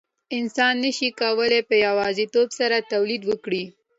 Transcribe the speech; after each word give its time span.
انسان 0.39 0.73
نشي 0.85 1.09
کولای 1.19 1.61
په 1.69 1.75
یوازیتوب 1.85 2.47
سره 2.59 2.87
تولید 2.91 3.21
وکړي. 3.25 3.63